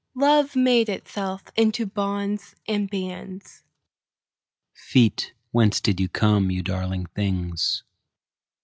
[0.15, 3.61] Love made itself into bonds and bands.
[4.73, 7.83] Feet, whence did you come, you darling things?